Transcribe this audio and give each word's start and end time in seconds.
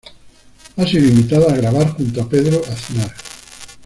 Ha 0.77 0.87
sido 0.87 1.07
invitada 1.07 1.53
a 1.53 1.57
grabar 1.57 1.91
junto 1.93 2.23
a 2.23 2.27
Pedro 2.27 2.59
Aznar. 2.65 3.13